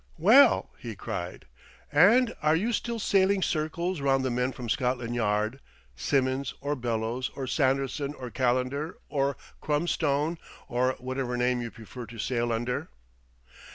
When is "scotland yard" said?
4.67-5.59